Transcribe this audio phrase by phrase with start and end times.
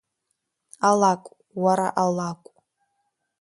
[0.89, 1.29] Алакә,
[1.67, 2.49] уара, алакә!